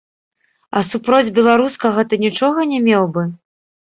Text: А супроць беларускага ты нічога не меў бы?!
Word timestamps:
А 0.77 0.81
супроць 0.91 1.33
беларускага 1.35 2.05
ты 2.13 2.19
нічога 2.23 2.65
не 2.73 2.79
меў 2.87 3.05
бы?! 3.19 3.27